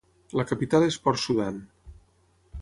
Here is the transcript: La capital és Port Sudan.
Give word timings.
La 0.39 0.45
capital 0.51 0.85
és 0.87 0.97
Port 1.03 1.23
Sudan. 1.25 1.61